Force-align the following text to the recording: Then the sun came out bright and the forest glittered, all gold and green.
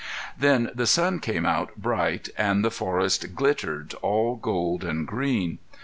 Then 0.35 0.71
the 0.73 0.87
sun 0.87 1.19
came 1.19 1.45
out 1.45 1.75
bright 1.75 2.29
and 2.35 2.65
the 2.65 2.71
forest 2.71 3.35
glittered, 3.35 3.93
all 4.01 4.35
gold 4.35 4.83
and 4.83 5.05
green. 5.05 5.59